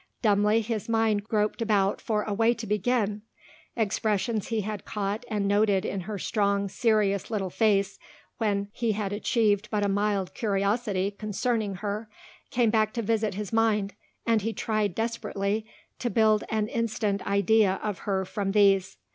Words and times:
Dumbly 0.23 0.61
his 0.61 0.89
mind 0.89 1.25
groped 1.25 1.61
about 1.61 2.01
for 2.01 2.23
a 2.23 2.33
way 2.33 2.55
to 2.55 2.65
begin. 2.65 3.21
Expressions 3.75 4.47
he 4.47 4.61
had 4.61 4.83
caught 4.83 5.23
and 5.29 5.47
noted 5.47 5.85
in 5.85 5.99
her 6.01 6.17
strong 6.17 6.67
serious 6.69 7.29
little 7.29 7.51
face 7.51 7.99
when 8.39 8.69
he 8.73 8.93
had 8.93 9.13
achieved 9.13 9.67
but 9.69 9.83
a 9.85 9.87
mild 9.87 10.33
curiosity 10.33 11.11
concerning 11.11 11.75
her 11.75 12.09
came 12.49 12.71
back 12.71 12.93
to 12.93 13.03
visit 13.03 13.35
his 13.35 13.53
mind 13.53 13.93
and 14.25 14.41
he 14.41 14.53
tried 14.53 14.95
desperately 14.95 15.67
to 15.99 16.09
build 16.09 16.43
an 16.49 16.67
instant 16.69 17.21
idea 17.27 17.79
of 17.83 17.99
her 17.99 18.25
from 18.25 18.53
these. 18.53 18.97